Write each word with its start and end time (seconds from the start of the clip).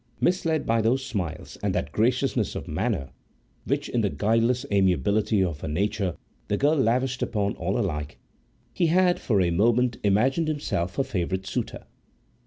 Misled 0.19 0.65
by 0.65 0.81
those 0.81 1.05
smiles 1.05 1.59
and 1.61 1.75
that 1.75 1.91
graciousness 1.91 2.55
of 2.55 2.67
manner 2.67 3.11
which 3.65 3.87
in 3.87 4.01
the 4.01 4.09
guileless 4.09 4.65
amiability 4.71 5.43
of 5.43 5.59
her 5.61 5.67
nature 5.67 6.15
the 6.47 6.57
girl 6.57 6.75
lavished 6.75 7.21
upon 7.21 7.53
all 7.57 7.77
alike, 7.77 8.17
he 8.73 8.87
had 8.87 9.19
for 9.19 9.39
a 9.39 9.51
moment 9.51 9.97
imagined 10.03 10.47
himself 10.47 10.95
her 10.95 11.03
favoured 11.03 11.45
suitor. 11.45 11.85